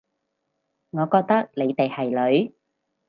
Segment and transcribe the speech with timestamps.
[0.89, 2.09] 我覺得你哋係
[2.45, 2.55] 女